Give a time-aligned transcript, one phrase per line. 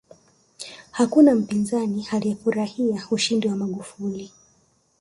[0.91, 4.31] hakuna mpinzani aliyefurahia ushindi wa magufuli